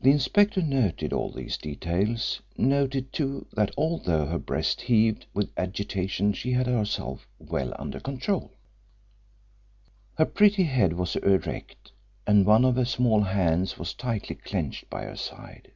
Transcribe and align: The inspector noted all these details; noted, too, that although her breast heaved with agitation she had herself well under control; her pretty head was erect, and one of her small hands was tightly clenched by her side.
The 0.00 0.10
inspector 0.10 0.60
noted 0.60 1.12
all 1.12 1.30
these 1.30 1.56
details; 1.56 2.40
noted, 2.56 3.12
too, 3.12 3.46
that 3.52 3.72
although 3.78 4.26
her 4.26 4.40
breast 4.40 4.80
heaved 4.80 5.26
with 5.34 5.52
agitation 5.56 6.32
she 6.32 6.50
had 6.50 6.66
herself 6.66 7.28
well 7.38 7.72
under 7.78 8.00
control; 8.00 8.54
her 10.18 10.26
pretty 10.26 10.64
head 10.64 10.94
was 10.94 11.14
erect, 11.14 11.92
and 12.26 12.44
one 12.44 12.64
of 12.64 12.74
her 12.74 12.84
small 12.84 13.20
hands 13.20 13.78
was 13.78 13.94
tightly 13.94 14.34
clenched 14.34 14.90
by 14.90 15.04
her 15.04 15.14
side. 15.16 15.70